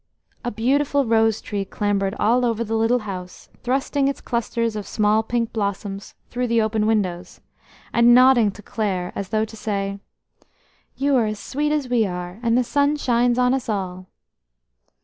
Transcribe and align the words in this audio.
A 0.43 0.49
beautiful 0.49 1.05
rose 1.05 1.41
tree 1.41 1.63
clambered 1.63 2.15
all 2.19 2.43
over 2.43 2.63
the 2.63 2.73
little 2.75 2.97
house, 3.05 3.49
thrusting 3.61 4.07
its 4.07 4.19
clusters 4.19 4.75
of 4.75 4.87
small 4.87 5.21
pink 5.21 5.53
blossoms 5.53 6.15
through 6.31 6.47
the 6.47 6.59
open 6.59 6.87
windows, 6.87 7.39
and 7.93 8.15
nodding 8.15 8.49
to 8.53 8.63
Clare 8.63 9.11
as 9.15 9.29
though 9.29 9.45
to 9.45 9.55
say: 9.55 9.99
"You 10.95 11.15
are 11.17 11.27
as 11.27 11.39
sweet 11.39 11.71
as 11.71 11.87
we 11.87 12.07
are, 12.07 12.39
and 12.41 12.57
the 12.57 12.63
sun 12.63 12.95
shines 12.95 13.37
on 13.37 13.53
us 13.53 13.69
all." 13.69 14.07